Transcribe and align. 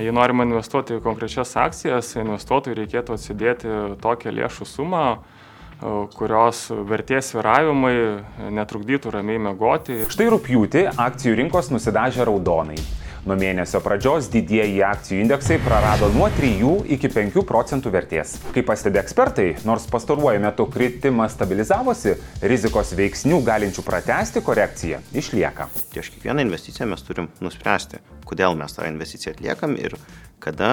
Jei 0.00 0.14
norime 0.16 0.46
investuoti 0.48 0.96
į 0.96 1.02
konkrečias 1.04 1.52
akcijas, 1.60 2.14
investuotojui 2.18 2.78
reikėtų 2.78 3.14
atsidėti 3.14 3.74
tokią 4.00 4.32
lėšų 4.38 4.66
sumą, 4.66 5.04
kurios 6.16 6.66
vertės 6.88 7.30
sviravimai 7.32 7.94
netrukdytų 8.56 9.12
ramiai 9.14 9.40
mėgoti. 9.50 10.02
Štai 10.12 10.30
rūpjūtį 10.34 10.88
akcijų 10.96 11.36
rinkos 11.44 11.70
nusidažė 11.72 12.26
raudonai. 12.28 12.80
Nuo 13.20 13.36
mėnesio 13.36 13.82
pradžios 13.84 14.30
didieji 14.32 14.78
akcijų 14.80 15.18
indeksai 15.20 15.58
prarado 15.60 16.08
nuo 16.14 16.30
3 16.32 16.70
iki 16.96 17.10
5 17.12 17.42
procentų 17.44 17.92
vertės. 17.92 18.38
Kaip 18.54 18.64
pastebi 18.70 18.96
ekspertai, 19.02 19.48
nors 19.68 19.84
pastaruoju 19.92 20.40
metu 20.40 20.64
kritimas 20.72 21.34
stabilizavosi, 21.36 22.14
rizikos 22.40 22.94
veiksnių 22.96 23.42
galinčių 23.44 23.84
pratesti 23.84 24.40
korekciją 24.46 25.02
išlieka. 25.12 25.68
Prieš 25.92 26.14
kiekvieną 26.14 26.46
investiciją 26.48 26.88
mes 26.94 27.04
turim 27.04 27.28
nuspręsti, 27.44 28.00
kodėl 28.24 28.56
mes 28.56 28.72
tą 28.78 28.88
investiciją 28.88 29.36
atliekam 29.36 29.76
ir 29.76 29.98
kada 30.40 30.72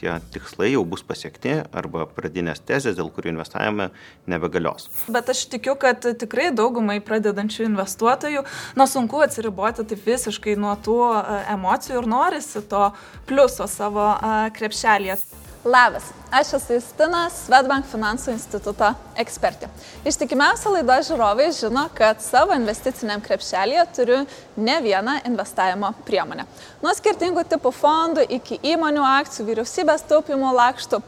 tie 0.00 0.12
tikslai 0.34 0.72
jau 0.72 0.84
bus 0.88 1.02
pasiekti 1.06 1.58
arba 1.76 2.06
pradinės 2.16 2.62
tezės, 2.66 2.96
dėl 2.98 3.10
kurių 3.14 3.34
investavome, 3.34 3.90
nebegalios. 4.30 4.90
Bet 5.12 5.30
aš 5.32 5.46
tikiu, 5.52 5.76
kad 5.80 6.04
tikrai 6.20 6.50
daugumai 6.56 6.98
pradedančių 7.04 7.66
investuotojų, 7.70 8.44
nu 8.78 8.88
sunku 8.90 9.22
atsiriboti 9.24 9.86
taip 9.88 10.06
visiškai 10.06 10.56
nuo 10.60 10.76
tų 10.84 11.00
e, 11.08 11.40
emocijų 11.56 12.02
ir 12.02 12.10
norisi 12.12 12.64
to 12.70 12.88
pliuso 13.28 13.68
savo 13.70 14.12
e, 14.14 14.36
krepšelėje. 14.56 15.18
Labas, 15.66 16.02
aš 16.30 16.52
esu 16.60 16.76
Justina, 16.76 17.24
Svetbank 17.34 17.88
finansų 17.90 18.30
instituto 18.36 18.86
ekspertė. 19.18 19.66
Ištikimiausia 20.06 20.70
laidos 20.70 21.08
žiūrovai 21.08 21.48
žino, 21.56 21.82
kad 21.96 22.20
savo 22.22 22.54
investiciniam 22.54 23.18
krepšelėje 23.24 23.82
turiu 23.96 24.20
ne 24.62 24.76
vieną 24.84 25.16
investavimo 25.26 25.90
priemonę. 26.06 26.44
Nuo 26.84 26.92
skirtingų 26.94 27.42
tipų 27.50 27.72
fondų 27.74 28.28
iki 28.36 28.60
įmonių 28.76 29.02
akcijų, 29.08 29.48
vyriausybės 29.48 30.06
taupimo 30.06 30.52
lakštų. 30.54 31.00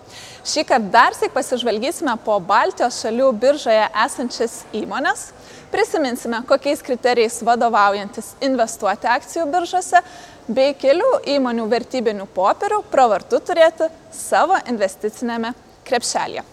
Šį 0.43 0.65
kartą 0.73 0.91
dar 0.97 1.15
sėk 1.15 1.37
pasižvalgysime 1.37 2.17
po 2.27 2.41
Baltijos 2.43 2.99
šalių 3.05 3.31
biržoje 3.39 3.85
esančias 4.07 4.65
įmonės, 4.75 5.29
prisiminsime, 5.71 6.43
kokiais 6.51 6.83
kriterijais 6.83 7.39
vadovaujantis 7.47 8.35
investuoti 8.43 9.07
akcijų 9.07 9.47
biržose 9.55 10.03
bei 10.49 10.75
kelių 10.77 11.23
įmonių 11.37 11.67
vertybinių 11.69 12.27
popierių 12.35 12.83
pravartu 12.93 13.41
turėti 13.45 13.89
savo 14.15 14.57
investicinėme 14.69 15.53
krepšelėje. 15.89 16.45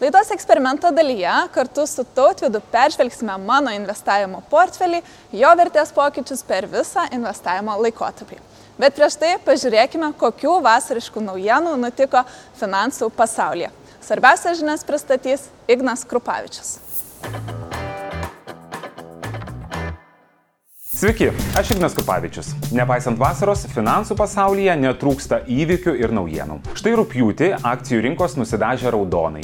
Laidos 0.00 0.30
eksperimento 0.32 0.88
dalyje 0.96 1.32
kartu 1.52 1.84
su 1.86 2.06
tautvidu 2.16 2.62
peržvelgsime 2.72 3.34
mano 3.42 3.74
investavimo 3.76 4.40
portfelį, 4.48 5.02
jo 5.36 5.50
vertės 5.60 5.92
pokyčius 5.92 6.40
per 6.46 6.64
visą 6.70 7.04
investavimo 7.12 7.74
laikotarpį. 7.82 8.40
Bet 8.80 8.96
prieš 8.96 9.18
tai 9.20 9.34
pažiūrėkime, 9.44 10.14
kokių 10.16 10.54
vasariškų 10.64 11.20
naujienų 11.26 11.74
nutiko 11.82 12.22
finansų 12.62 13.10
pasaulyje. 13.18 13.68
Svarbiausias 14.00 14.62
žinias 14.62 14.86
pristatys 14.88 15.50
Ignas 15.68 16.06
Krupavičius. 16.08 16.78
Sveiki, 21.00 21.30
aš 21.56 21.70
Ignas 21.72 21.94
Kupavičius. 21.96 22.50
Nepaisant 22.76 23.16
vasaros, 23.16 23.62
finansų 23.72 24.12
pasaulyje 24.18 24.74
netrūksta 24.82 25.38
įvykių 25.48 25.94
ir 25.96 26.12
naujienų. 26.12 26.58
Štai 26.76 26.92
rūpjūtį 27.00 27.48
akcijų 27.70 28.02
rinkos 28.04 28.36
nusidažė 28.36 28.92
raudonai. 28.92 29.40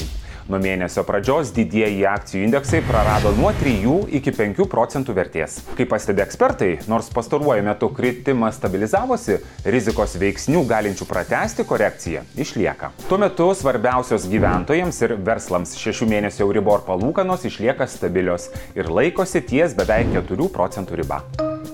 Nuo 0.47 0.61
mėnesio 0.63 1.03
pradžios 1.03 1.49
didieji 1.51 2.05
akcijų 2.07 2.45
indeksai 2.47 2.79
prarado 2.87 3.33
nuo 3.35 3.49
3 3.59 3.97
iki 4.15 4.31
5 4.31 4.63
procentų 4.71 5.15
vertės. 5.17 5.57
Kaip 5.75 5.89
pastebi 5.91 6.23
ekspertai, 6.23 6.69
nors 6.87 7.09
pastaruoju 7.11 7.65
metu 7.67 7.89
kritimas 7.91 8.55
stabilizavosi, 8.55 9.41
rizikos 9.67 10.15
veiksnių 10.21 10.63
galinčių 10.69 11.09
pratesti 11.09 11.67
korekciją 11.67 12.23
išlieka. 12.39 12.93
Tuo 13.09 13.19
metu 13.19 13.49
svarbiausios 13.59 14.29
gyventojams 14.31 15.01
ir 15.03 15.17
verslams 15.19 15.75
6 15.83 16.07
mėnesių 16.07 16.47
Euribor 16.47 16.87
palūkanos 16.87 17.43
išlieka 17.51 17.89
stabilios 17.91 18.47
ir 18.71 18.87
laikosi 18.87 19.43
ties 19.43 19.75
beveik 19.75 20.15
4 20.15 20.51
procentų 20.55 21.03
riba. 21.03 21.25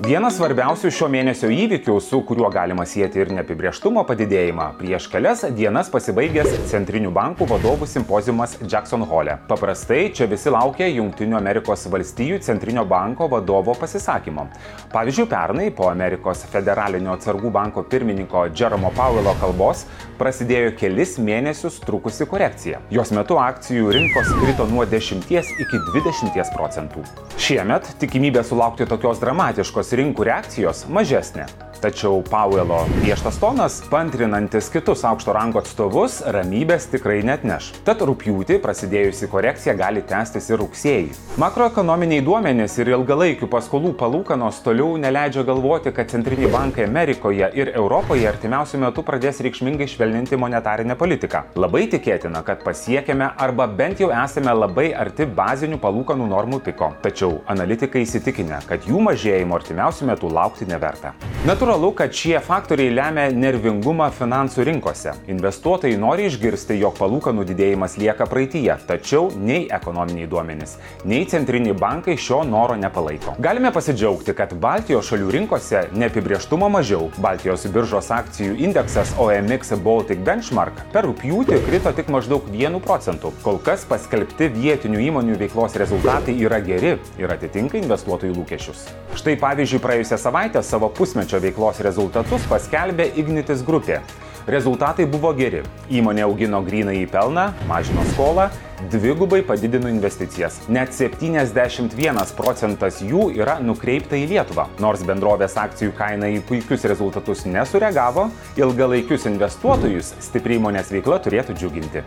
Vienas 0.02 0.40
svarbiausių 0.40 0.90
šio 0.90 1.06
mėnesio 1.12 1.52
įvykių, 1.54 1.94
su 2.02 2.18
kuriuo 2.26 2.48
galima 2.50 2.82
sieti 2.90 3.20
ir 3.22 3.30
neapibrieštumo 3.38 4.02
padidėjimą, 4.10 4.72
prieš 4.80 5.06
kelias 5.12 5.44
dienas 5.54 5.92
pasibaigęs 5.94 6.50
Centrinių 6.72 7.12
bankų 7.14 7.46
vadovų 7.52 7.86
simpozijumas 7.92 8.56
Jackson 8.66 9.06
Hole. 9.06 9.36
Paprastai 9.46 10.08
čia 10.18 10.26
visi 10.32 10.50
laukia 10.50 10.88
Junktinių 10.90 11.38
Amerikos 11.38 11.86
valstijų 11.94 12.40
Centrinio 12.42 12.88
banko 12.90 13.28
vadovo 13.30 13.76
pasisakymo. 13.78 14.48
Pavyzdžiui, 14.96 15.28
pernai 15.30 15.70
po 15.70 15.92
Amerikos 15.92 16.42
federalinio 16.50 17.14
atsargų 17.14 17.54
banko 17.54 17.86
pirmininko 17.86 18.48
Jeromo 18.50 18.90
Powello 18.98 19.36
kalbos 19.44 19.86
prasidėjo 20.18 20.74
kelis 20.80 21.20
mėnesius 21.22 21.78
trukusi 21.86 22.26
korekcija. 22.30 22.82
Jos 22.94 23.14
metu 23.14 23.38
akcijų 23.38 23.94
rinkos 23.94 24.34
krito 24.42 24.66
nuo 24.74 24.90
10 24.90 25.30
iki 25.30 25.84
20 25.94 26.54
procentų. 26.58 27.06
Šiemet 27.38 27.94
tikimybė 28.02 28.42
sulaukti 28.48 28.90
tokios 28.90 29.22
dramatiškos 29.22 29.83
rinkų 29.92 30.30
reakcijos 30.30 30.86
mažesnė. 30.88 31.50
Tačiau 31.84 32.22
Pauelo 32.24 32.86
griežtas 33.02 33.36
tonas, 33.36 33.82
pantrinantis 33.92 34.70
kitus 34.72 35.02
aukšto 35.04 35.34
rango 35.36 35.60
atstovus, 35.60 36.22
ramybės 36.32 36.86
tikrai 36.94 37.18
net 37.28 37.42
neš. 37.44 37.74
Tad 37.84 38.00
rūpjūtį 38.08 38.62
prasidėjusi 38.64 39.28
korekcija 39.28 39.74
gali 39.76 40.00
tęstis 40.08 40.48
ir 40.48 40.62
rugsėjį. 40.62 41.10
Makroekonominiai 41.44 42.24
duomenys 42.24 42.78
ir 42.80 42.94
ilgalaikių 42.94 43.50
paskolų 43.52 43.92
palūkanos 44.00 44.62
toliau 44.64 44.94
neleidžia 44.96 45.44
galvoti, 45.44 45.92
kad 45.92 46.08
centriniai 46.14 46.54
bankai 46.54 46.86
Amerikoje 46.88 47.50
ir 47.52 47.74
Europoje 47.74 48.30
artimiausių 48.32 48.80
metų 48.86 49.04
pradės 49.10 49.44
reikšmingai 49.44 49.90
švelninti 49.92 50.40
monetarinę 50.40 50.96
politiką. 50.96 51.44
Labai 51.60 51.84
tikėtina, 51.92 52.46
kad 52.48 52.64
pasiekėme 52.64 53.28
arba 53.44 53.68
bent 53.68 54.00
jau 54.00 54.08
esame 54.22 54.56
labai 54.56 54.94
arti 55.04 55.28
bazinių 55.28 55.82
palūkanų 55.84 56.32
normų 56.32 56.64
piko. 56.70 56.94
Tačiau 57.04 57.42
analitikai 57.52 58.08
įsitikinę, 58.08 58.64
kad 58.72 58.88
jų 58.88 59.04
mažėjimo 59.10 59.60
artimiausių 59.60 60.12
metų 60.14 60.32
laukti 60.32 60.72
neverta. 60.72 61.12
Natūralu, 61.44 61.73
Natūralu, 61.74 61.96
kad 61.98 62.14
šie 62.14 62.36
faktoriai 62.38 62.92
lemia 62.94 63.24
nervingumą 63.34 64.12
finansų 64.14 64.62
rinkose. 64.68 65.16
Investuotojai 65.34 65.96
nori 65.98 66.28
išgirsti, 66.30 66.76
jog 66.78 67.00
palūkanų 67.00 67.48
didėjimas 67.50 67.96
lieka 67.98 68.28
praeitie, 68.30 68.68
tačiau 68.86 69.32
nei 69.34 69.64
ekonominiai 69.74 70.28
duomenys, 70.30 70.76
nei 71.10 71.24
centriniai 71.26 71.74
bankai 71.74 72.14
šio 72.14 72.44
noro 72.46 72.76
nepalaiko. 72.78 73.34
Galime 73.42 73.72
pasidžiaugti, 73.74 74.36
kad 74.38 74.54
Baltijos 74.54 75.10
šalių 75.10 75.32
rinkose 75.34 75.82
neapibrieštumo 75.98 76.70
mažiau. 76.76 77.08
Baltijos 77.18 77.66
biržos 77.74 78.12
akcijų 78.14 78.54
indeksas 78.68 79.16
OMX 79.18 79.74
Baltic 79.82 80.22
Benchmark 80.22 80.78
per 80.94 81.10
rūpjūtį 81.10 81.58
krito 81.66 81.96
tik 81.98 82.14
maždaug 82.14 82.54
1 82.54 82.78
procentų. 82.86 83.34
Kol 83.42 83.58
kas 83.66 83.88
paskelbti 83.90 84.52
vietinių 84.60 85.02
įmonių 85.08 85.42
veiklos 85.42 85.82
rezultatai 85.82 86.38
yra 86.38 86.62
geri 86.62 87.00
ir 87.18 87.34
atitinka 87.34 87.82
investuotojų 87.82 88.38
lūkesčius. 88.38 88.86
Štai 89.18 89.36
pavyzdžiui, 89.42 89.82
praėjusią 89.82 90.18
savaitę 90.22 90.62
savo 90.66 90.88
pusmečio 90.94 91.42
veiklos 91.42 91.63
veiklos 91.64 91.80
rezultatus 91.80 92.44
paskelbė 92.50 93.14
Ignitis 93.16 93.64
grupė. 93.64 94.02
Rezultatai 94.46 95.06
buvo 95.08 95.32
geri. 95.34 95.62
Įmonė 95.90 96.26
augino 96.26 96.60
gryną 96.62 96.92
į 96.92 97.06
pelną, 97.08 97.54
mažino 97.70 98.04
skolą, 98.12 98.50
dvigubai 98.92 99.40
padidino 99.48 99.88
investicijas. 99.88 100.60
Net 100.68 100.92
71 100.92 102.36
procentas 102.36 103.00
jų 103.00 103.30
yra 103.38 103.62
nukreipta 103.64 104.20
į 104.20 104.28
Lietuvą. 104.34 104.68
Nors 104.84 105.06
bendrovės 105.08 105.56
akcijų 105.56 105.96
kaina 105.96 106.28
į 106.28 106.44
puikius 106.44 106.84
rezultatus 106.84 107.46
nesureagavo, 107.46 108.28
ilgalaikius 108.60 109.30
investuotojus 109.32 110.16
stipri 110.20 110.60
įmonės 110.60 110.92
veikla 110.92 111.24
turėtų 111.24 111.56
džiuginti. 111.56 112.04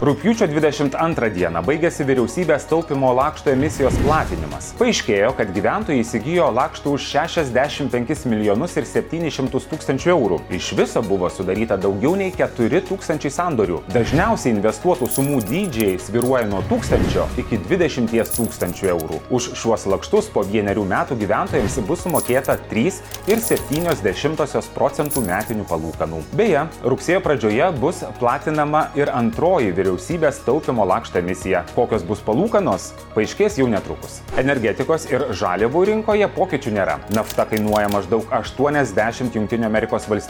Rūpiučio 0.00 0.46
22 0.48 1.28
dieną 1.34 1.60
baigėsi 1.60 2.06
vyriausybės 2.08 2.62
taupimo 2.70 3.10
lakšto 3.12 3.50
emisijos 3.52 3.98
platinimas. 4.00 4.70
Paaiškėjo, 4.78 5.34
kad 5.36 5.50
gyventojai 5.52 6.00
įsigijo 6.00 6.46
lakštų 6.56 6.94
už 6.96 7.08
65 7.10 8.24
milijonus 8.32 8.78
ir 8.80 8.86
700 8.88 9.68
tūkstančių 9.68 10.12
eurų. 10.14 10.38
Iš 10.56 10.70
viso 10.78 11.02
buvo 11.04 11.28
sudaryta 11.28 11.76
daugiau 11.76 12.14
nei 12.16 12.32
4 12.32 12.80
tūkstančiai 12.88 13.32
sandorių. 13.34 13.82
Dažniausiai 13.92 14.54
investuotų 14.54 15.10
sumų 15.18 15.42
dydžiai 15.50 15.98
sviruoja 16.00 16.48
nuo 16.48 16.62
1000 16.72 17.36
iki 17.44 17.60
20 17.68 18.32
tūkstančių 18.38 18.90
eurų. 18.94 19.20
Už 19.28 19.50
šiuos 19.60 19.84
lakštus 19.84 20.32
po 20.32 20.46
vienerių 20.48 20.86
metų 20.94 21.20
gyventojams 21.20 21.76
bus 21.84 22.06
sumokėta 22.06 22.56
3,7 22.72 24.72
procentų 24.72 25.26
metinių 25.28 25.68
palūkanų. 25.68 26.24
Beje, 26.40 26.64
rugsėjo 26.88 27.20
pradžioje 27.28 27.68
bus 27.84 28.00
platinama 28.16 28.86
ir 28.96 29.12
antroji 29.12 29.76
vyriausybės 29.76 29.89
vyriausybės 29.90 30.40
taupimo 30.44 30.84
lakštą 30.86 31.20
emisiją. 31.20 31.64
Kokios 31.74 32.04
bus 32.06 32.22
palūkanos, 32.22 32.90
paaiškės 33.14 33.58
jau 33.58 33.66
netrukus. 33.70 34.20
Energetikos 34.38 35.08
ir 35.10 35.26
žaliavų 35.34 35.84
rinkoje 35.90 36.28
pokyčių 36.36 36.74
nėra. 36.76 36.98
Nafta 37.14 37.46
kainuoja 37.50 37.90
maždaug 37.90 38.26
80 38.30 39.34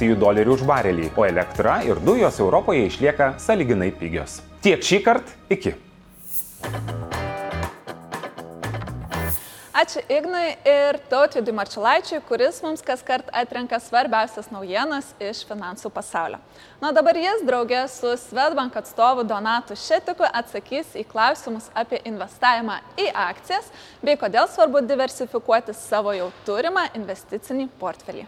JAV 0.00 0.16
dolerių 0.20 0.56
už 0.56 0.66
barelį, 0.66 1.10
o 1.16 1.26
elektra 1.28 1.80
ir 1.84 2.00
dujos 2.00 2.40
Europoje 2.40 2.86
išlieka 2.88 3.34
saliginai 3.38 3.92
pigios. 3.92 4.40
Tiek 4.64 4.82
šį 4.82 5.02
kartą, 5.04 5.40
iki. 5.50 5.76
Ačiū 9.80 10.02
Ignui 10.12 10.58
ir 10.68 10.98
Tautvidui 11.08 11.54
Marčiulaičiui, 11.56 12.18
kuris 12.28 12.58
mums 12.60 12.82
kas 12.84 13.00
kart 13.06 13.30
atrenka 13.32 13.78
svarbiausias 13.80 14.50
naujienas 14.52 15.06
iš 15.24 15.40
finansų 15.48 15.88
pasaulio. 15.94 16.36
Na 16.82 16.90
dabar 16.92 17.16
jis 17.16 17.40
draugė 17.48 17.86
su 17.88 18.10
Svetbank 18.20 18.76
atstovu 18.76 19.24
Donatu 19.24 19.78
Šetiku 19.80 20.26
atsakys 20.26 20.92
į 21.00 21.06
klausimus 21.08 21.70
apie 21.72 22.02
investavimą 22.10 22.76
į 23.00 23.08
akcijas 23.24 23.72
bei 24.04 24.20
kodėl 24.20 24.50
svarbu 24.52 24.84
diversifikuoti 24.84 25.72
savo 25.78 26.12
jau 26.18 26.28
turimą 26.44 26.90
investicinį 27.00 27.70
portfelį. 27.80 28.26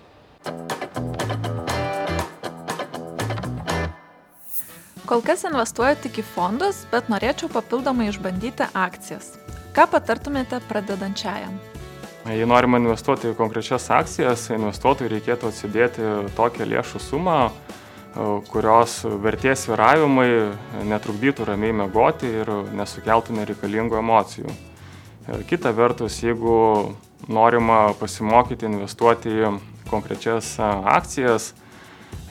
Kol 5.05 5.27
kas 5.27 5.45
investuoju 5.51 6.01
tik 6.07 6.23
į 6.23 6.31
fondus, 6.33 6.87
bet 6.95 7.13
norėčiau 7.13 7.53
papildomai 7.53 8.09
išbandyti 8.09 8.73
akcijas. 8.73 9.35
Ką 9.73 9.87
patartumėte 9.89 10.59
pradedančiajam? 10.69 11.55
Jei 12.29 12.45
norime 12.45 12.77
investuoti 12.83 13.31
į 13.31 13.37
konkrečias 13.39 13.87
akcijas, 13.91 14.51
investuotojui 14.53 15.09
reikėtų 15.15 15.49
atsidėti 15.49 16.11
tokią 16.37 16.67
lėšų 16.69 17.01
sumą, 17.01 17.37
kurios 18.53 18.99
vertės 19.25 19.65
viravimai 19.71 20.29
netrukdytų 20.91 21.47
ramiai 21.49 21.73
mėgoti 21.81 22.29
ir 22.43 22.53
nesukeltų 22.77 23.39
nereikalingų 23.39 23.97
emocijų. 24.03 24.53
Kita 25.49 25.73
vertus, 25.73 26.21
jeigu 26.21 26.93
norima 27.33 27.95
pasimokyti 27.97 28.69
investuoti 28.69 29.33
į 29.33 29.55
konkrečias 29.89 30.53
akcijas, 30.61 31.55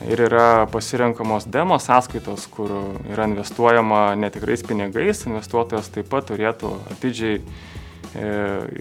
ir 0.08 0.20
yra 0.26 0.66
pasirenkamos 0.70 1.46
demo 1.46 1.78
sąskaitos, 1.78 2.46
kur 2.50 2.72
yra 3.10 3.26
investuojama 3.30 4.14
netikrais 4.18 4.64
pinigais, 4.66 5.26
investuotojas 5.28 5.90
taip 5.94 6.10
pat 6.10 6.26
turėtų 6.30 6.72
atidžiai 6.94 7.38
e, 7.38 7.44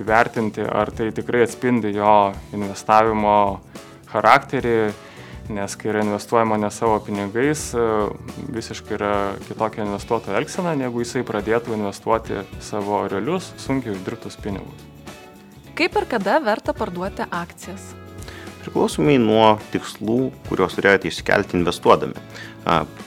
įvertinti, 0.02 0.66
ar 0.66 0.92
tai 0.96 1.12
tikrai 1.16 1.46
atspindi 1.46 1.94
jo 1.96 2.34
investavimo 2.56 3.38
charakterį, 4.12 4.76
nes 5.52 5.76
kai 5.76 5.92
yra 5.92 6.04
investuojama 6.06 6.58
ne 6.62 6.72
savo 6.74 7.00
pinigais, 7.06 7.70
e, 7.76 7.88
visiškai 8.58 8.98
yra 8.98 9.16
kitokia 9.48 9.86
investuotojo 9.86 10.38
elgsena, 10.42 10.76
negu 10.80 11.04
jisai 11.06 11.26
pradėtų 11.28 11.78
investuoti 11.78 12.44
savo 12.64 13.06
realius, 13.12 13.54
sunkiai 13.62 13.96
uždirbtus 13.98 14.40
pinigus. 14.42 14.88
Kaip 15.78 15.96
ir 15.98 16.06
kada 16.10 16.38
verta 16.44 16.76
parduoti 16.78 17.26
akcijas? 17.32 18.01
Priklausomai 18.64 19.18
nuo 19.22 19.58
tikslų, 19.74 20.32
kuriuos 20.48 20.78
turėjote 20.78 21.10
išsikelti 21.10 21.58
investuodami. 21.60 22.18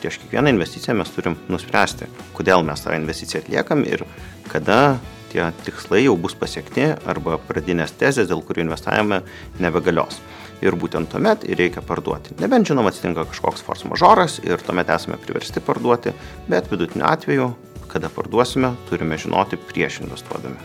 Prieš 0.01 0.21
kiekvieną 0.23 0.53
investiciją 0.55 0.97
mes 0.99 1.11
turim 1.15 1.37
nuspręsti, 1.53 2.09
kodėl 2.37 2.65
mes 2.67 2.83
tą 2.85 2.97
investiciją 2.99 3.45
atliekam 3.45 3.85
ir 3.87 4.05
kada 4.51 4.99
tie 5.33 5.49
tikslai 5.67 6.05
jau 6.05 6.15
bus 6.21 6.37
pasiekti 6.39 6.93
arba 7.11 7.39
pradinės 7.49 7.95
tezės, 7.99 8.29
dėl 8.31 8.43
kurių 8.47 8.69
investavome, 8.69 9.23
nebegalios. 9.62 10.21
Ir 10.62 10.77
būtent 10.79 11.11
tuomet 11.11 11.43
ir 11.49 11.59
reikia 11.59 11.83
parduoti. 11.85 12.37
Nebent 12.41 12.71
žinoma 12.71 12.93
atsitinka 12.93 13.27
kažkoks 13.29 13.65
force 13.67 13.89
majoras 13.91 14.39
ir 14.47 14.62
tuomet 14.62 14.93
esame 14.95 15.19
priversti 15.21 15.61
parduoti, 15.65 16.15
bet 16.49 16.71
vidutiniu 16.71 17.05
atveju, 17.11 17.51
kada 17.91 18.09
parduosime, 18.11 18.73
turime 18.89 19.19
žinoti 19.21 19.59
prieš 19.71 20.01
investuodami. 20.06 20.56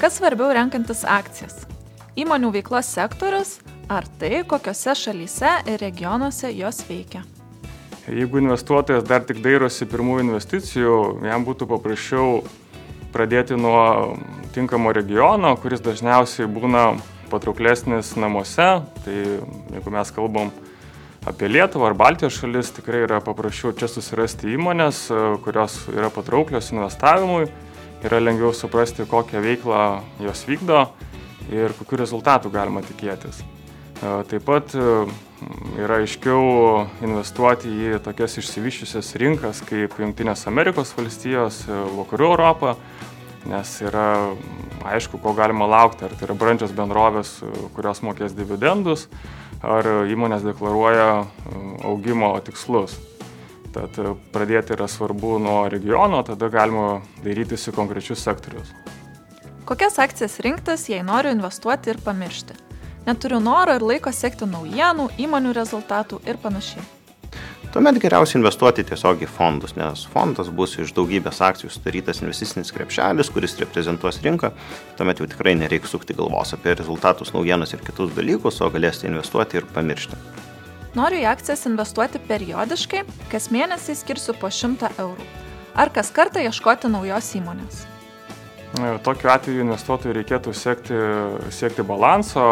Kas 0.00 0.16
svarbiau 0.18 0.54
renkantis 0.56 1.02
akcijas? 1.04 1.66
Įmonių 2.18 2.54
veiklos 2.54 2.88
sektorius 2.94 3.58
ar 3.90 4.06
tai, 4.20 4.44
kokiose 4.46 4.94
šalyse 4.94 5.50
ir 5.66 5.82
regionuose 5.82 6.52
jos 6.54 6.84
veikia. 6.86 7.24
Jeigu 8.10 8.40
investuotojas 8.40 9.04
dar 9.06 9.24
tik 9.26 9.42
dairosi 9.42 9.86
pirmų 9.90 10.20
investicijų, 10.24 10.94
jam 11.26 11.44
būtų 11.46 11.66
paprasčiau 11.70 12.40
pradėti 13.14 13.58
nuo 13.58 14.16
tinkamo 14.54 14.94
regiono, 14.94 15.52
kuris 15.60 15.82
dažniausiai 15.84 16.48
būna 16.50 16.84
patrauklesnis 17.30 18.14
namuose. 18.18 18.70
Tai 19.04 19.16
jeigu 19.74 19.94
mes 19.94 20.14
kalbam 20.14 20.50
apie 21.26 21.50
Lietuvą 21.50 21.90
ar 21.90 21.98
Baltijos 21.98 22.38
šalis, 22.40 22.72
tikrai 22.78 23.04
yra 23.04 23.20
paprasčiau 23.22 23.74
čia 23.76 23.90
susirasti 23.90 24.54
įmonės, 24.54 25.04
kurios 25.44 25.82
yra 25.92 26.10
patrauklios 26.14 26.72
investavimui, 26.74 27.46
yra 28.06 28.22
lengviau 28.22 28.54
suprasti, 28.56 29.06
kokią 29.06 29.44
veiklą 29.44 29.86
jos 30.24 30.46
vykdo 30.48 30.86
ir 31.50 31.74
kokiu 31.78 32.00
rezultatu 32.00 32.50
galima 32.50 32.82
tikėtis. 32.86 33.42
Taip 34.00 34.46
pat 34.48 34.72
yra 35.76 35.98
aiškiau 36.00 36.86
investuoti 37.04 37.68
į 37.68 37.98
tokias 38.00 38.38
išsivyščiusias 38.40 39.10
rinkas 39.20 39.60
kaip 39.68 39.98
Junktinės 40.00 40.46
Amerikos 40.48 40.94
valstijos, 40.96 41.66
Vakarų 41.68 42.30
Europą, 42.30 42.72
nes 43.50 43.72
yra 43.84 44.32
aišku, 44.88 45.20
ko 45.20 45.34
galima 45.36 45.68
laukti, 45.68 46.06
ar 46.08 46.14
tai 46.16 46.30
yra 46.30 46.36
brandžios 46.40 46.72
bendrovės, 46.76 47.34
kurios 47.76 48.00
mokės 48.00 48.32
dividendus, 48.36 49.04
ar 49.60 49.84
įmonės 50.08 50.48
deklaruoja 50.48 51.26
augimo 51.84 52.32
tikslus. 52.44 52.96
Tad 53.76 54.00
pradėti 54.32 54.74
yra 54.78 54.88
svarbu 54.88 55.36
nuo 55.44 55.58
regiono, 55.68 56.24
tada 56.24 56.48
galima 56.48 57.02
dairytis 57.20 57.68
į 57.68 57.76
konkrečius 57.76 58.24
sektorius. 58.24 58.72
Kokias 59.68 60.00
akcijas 60.02 60.40
rinktis, 60.40 60.88
jei 60.88 61.04
noriu 61.04 61.36
investuoti 61.36 61.92
ir 61.92 62.00
pamiršti? 62.02 62.69
Neturiu 63.06 63.40
noro 63.40 63.74
ir 63.76 63.84
laiko 63.84 64.12
sekti 64.12 64.48
naujienų, 64.48 65.10
įmonių 65.18 65.52
rezultatų 65.56 66.20
ir 66.28 66.40
panašiai. 66.42 66.86
Tuomet 67.70 68.00
geriausia 68.02 68.34
investuoti 68.40 68.82
tiesiog 68.82 69.20
į 69.22 69.28
fondus, 69.30 69.76
nes 69.78 70.00
fondas 70.10 70.48
bus 70.50 70.72
iš 70.82 70.90
daugybės 70.96 71.38
akcijų 71.46 71.68
sudarytas 71.70 72.18
investicinis 72.18 72.72
krepšelis, 72.74 73.30
kuris 73.30 73.54
reprezentuos 73.60 74.18
rinką. 74.24 74.50
Tuomet 74.98 75.22
jau 75.22 75.28
tikrai 75.30 75.54
nereikia 75.54 75.86
sukti 75.92 76.16
galvos 76.18 76.50
apie 76.56 76.74
rezultatus, 76.74 77.30
naujienas 77.30 77.70
ir 77.76 77.84
kitus 77.86 78.10
dalykus, 78.16 78.58
o 78.58 78.72
galėsite 78.74 79.06
investuoti 79.12 79.60
ir 79.60 79.68
pamiršti. 79.70 80.18
Noriu 80.98 81.22
į 81.22 81.28
akcijas 81.30 81.62
investuoti 81.70 82.18
periodiškai, 82.26 83.04
kas 83.30 83.46
mėnesį 83.54 83.94
skirsiu 84.00 84.34
po 84.34 84.50
100 84.50 84.90
eurų. 84.98 85.30
Ar 85.78 85.94
kas 85.94 86.10
kartą 86.10 86.42
ieškoti 86.42 86.90
naujos 86.90 87.30
įmonės. 87.38 87.84
Tokiu 89.04 89.30
atveju 89.32 89.64
investuotojui 89.64 90.14
reikėtų 90.20 90.52
siekti, 90.56 90.96
siekti 91.52 91.84
balanso 91.86 92.42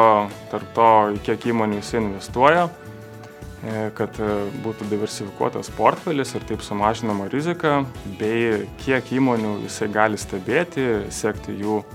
tarp 0.51 0.75
to, 0.77 0.89
kiek 1.25 1.49
įmonių 1.53 1.79
jis 1.79 1.93
investuoja, 2.01 2.67
e, 3.63 3.89
kad 3.97 4.19
e, 4.21 4.29
būtų 4.65 4.89
diversifikuotas 4.91 5.71
portfelis 5.77 6.35
ir 6.35 6.45
taip 6.49 6.65
sumažinama 6.65 7.29
rizika, 7.33 7.83
bei 8.21 8.67
kiek 8.83 9.13
įmonių 9.21 9.55
jisai 9.65 9.91
gali 9.95 10.21
stebėti, 10.21 10.87
sekti 11.15 11.57
jų 11.63 11.81
e, 11.81 11.89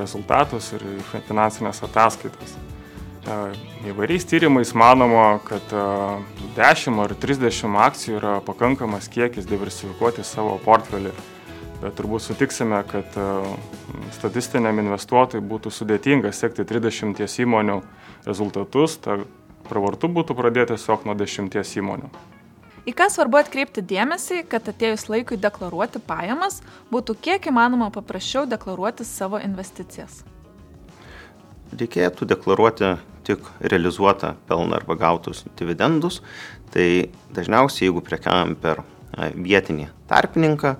rezultatus 0.00 0.72
ir 0.78 0.86
finansinės 1.28 1.84
ataskaitas. 1.86 2.56
Įvairiais 3.84 4.24
tyrimais 4.24 4.70
manoma, 4.78 5.34
kad 5.44 5.74
10 6.56 7.02
ar 7.02 7.12
30 7.12 7.74
akcijų 7.84 8.14
yra 8.22 8.38
pakankamas 8.46 9.10
kiekis 9.12 9.44
diversifikuoti 9.50 10.24
savo 10.24 10.54
portfelį 10.64 11.12
bet 11.82 11.94
turbūt 11.98 12.24
sutiksime, 12.24 12.80
kad 12.90 13.18
e, 13.18 13.26
statistiniam 14.16 14.80
investuotojui 14.82 15.44
būtų 15.44 15.72
sudėtinga 15.74 16.32
sekti 16.34 16.66
30 16.66 17.22
įmonių 17.44 17.78
rezultatus, 18.26 18.98
ta 19.04 19.20
pravartu 19.68 20.10
būtų 20.10 20.36
pradėti 20.38 20.74
tiesiog 20.74 21.06
nuo 21.08 21.14
10 21.18 21.54
įmonių. 21.82 22.10
Į 22.88 22.94
ką 22.96 23.10
svarbu 23.12 23.36
atkreipti 23.42 23.82
dėmesį, 23.84 24.46
kad 24.48 24.68
atėjus 24.70 25.10
laikui 25.12 25.36
deklaruoti 25.36 26.00
pajamas, 26.00 26.62
būtų 26.88 27.18
kiek 27.20 27.50
įmanoma 27.50 27.90
paprasčiau 27.92 28.46
deklaruoti 28.48 29.04
savo 29.04 29.36
investicijas. 29.44 30.22
Reikėtų 31.76 32.24
deklaruoti 32.30 32.94
tik 33.28 33.44
realizuotą 33.60 34.32
pelną 34.48 34.78
arba 34.78 34.96
gautus 34.96 35.44
dividendus. 35.58 36.22
Tai 36.72 36.86
dažniausiai, 37.36 37.90
jeigu 37.90 38.00
prekiavam 38.04 38.54
per 38.56 38.80
vietinį 39.36 39.90
tarpininką, 40.08 40.76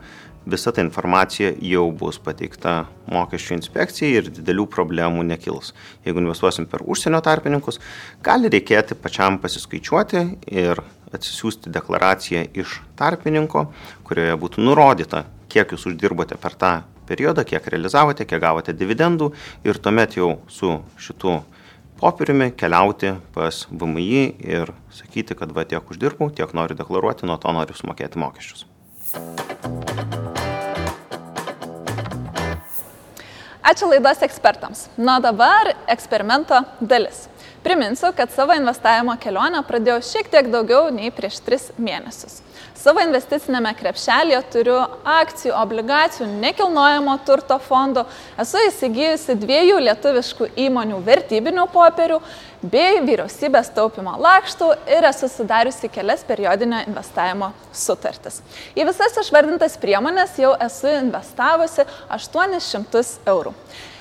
visa 0.49 0.73
ta 0.73 0.83
informacija 0.85 1.53
jau 1.63 1.87
bus 1.93 2.19
pateikta 2.23 2.87
mokesčių 3.13 3.57
inspekcijai 3.59 4.21
ir 4.21 4.31
didelių 4.33 4.67
problemų 4.73 5.25
nekils. 5.29 5.75
Jeigu 6.07 6.23
investuosim 6.23 6.69
per 6.71 6.85
užsienio 6.85 7.21
tarpininkus, 7.25 7.81
gali 8.25 8.51
reikėti 8.53 8.97
pačiam 8.99 9.39
pasiskaičiuoti 9.43 10.25
ir 10.53 10.81
atsisiųsti 11.13 11.73
deklaraciją 11.73 12.47
iš 12.59 12.81
tarpininko, 12.99 13.67
kurioje 14.09 14.37
būtų 14.41 14.65
nurodyta, 14.65 15.25
kiek 15.53 15.73
jūs 15.73 15.89
uždirbote 15.91 16.37
per 16.41 16.57
tą 16.61 16.73
periodą, 17.09 17.45
kiek 17.49 17.65
realizavote, 17.73 18.27
kiek 18.29 18.43
gavote 18.43 18.75
dividendų 18.77 19.31
ir 19.65 19.81
tuomet 19.81 20.19
jau 20.19 20.35
su 20.53 20.77
šitu 21.01 21.41
popieriumi 21.99 22.53
keliauti 22.57 23.15
pas 23.35 23.65
VMI 23.71 24.23
ir 24.45 24.73
sakyti, 24.95 25.37
kad 25.39 25.53
va 25.57 25.67
tiek 25.69 25.91
uždirbau, 25.91 26.31
tiek 26.31 26.55
noriu 26.55 26.79
deklaruoti, 26.79 27.27
nuo 27.27 27.41
to 27.43 27.55
noriu 27.57 27.79
sumokėti 27.79 28.21
mokesčius. 28.23 28.67
Ačiū 33.69 33.85
laidos 33.91 34.23
ekspertams. 34.25 34.87
Na 34.97 35.19
dabar 35.21 35.75
eksperimento 35.93 36.57
dalis. 36.81 37.27
Priminsiu, 37.63 38.15
kad 38.17 38.31
savo 38.33 38.55
investavimo 38.57 39.13
kelionę 39.21 39.61
pradėjau 39.69 39.99
šiek 40.09 40.31
tiek 40.33 40.49
daugiau 40.49 40.87
nei 40.95 41.11
prieš 41.13 41.43
3 41.45 41.75
mėnesius. 41.77 42.39
Savo 42.79 43.03
investicinėme 43.05 43.75
krepšelėje 43.77 44.39
turiu 44.55 44.79
akcijų, 45.19 45.53
obligacijų, 45.59 46.31
nekilnojamo 46.47 47.19
turto 47.29 47.59
fondų, 47.61 48.07
esu 48.41 48.63
įsigijusi 48.71 49.37
dviejų 49.43 49.83
lietuviškų 49.85 50.49
įmonių 50.65 51.03
vertybinių 51.11 51.67
popierių 51.75 52.23
bei 52.63 52.99
vyriausybės 53.05 53.71
taupimo 53.75 54.17
lakštų 54.19 54.71
ir 54.91 55.07
esu 55.07 55.29
sudariusi 55.31 55.91
kelias 55.93 56.25
periodinio 56.27 56.81
investavimo 56.89 57.53
sutartis. 57.73 58.41
Į 58.75 58.89
visas 58.89 59.19
išvardintas 59.23 59.79
priemonės 59.79 60.35
jau 60.43 60.55
esu 60.67 60.91
investavusi 60.99 61.87
800 62.11 63.05
eurų. 63.31 63.55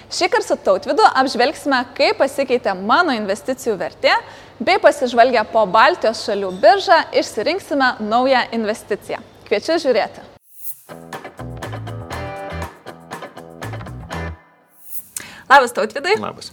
Šį 0.07 0.29
kartą 0.31 0.47
su 0.47 0.57
tautvidu 0.63 1.03
apžvelgsime, 1.19 1.81
kaip 1.97 2.17
pasikeitė 2.21 2.73
mano 2.79 3.11
investicijų 3.11 3.75
vertė, 3.77 4.15
bei 4.57 4.79
pasižvalgę 4.81 5.43
po 5.51 5.65
Baltijos 5.69 6.23
šalių 6.25 6.53
biržą 6.63 7.01
išsirinksime 7.21 7.97
naują 8.07 8.47
investiciją. 8.55 9.19
Kviečiu 9.47 9.77
žiūrėti. 9.83 10.23
Labas 15.47 15.75
tautvidai. 15.75 16.17
Labas. 16.19 16.51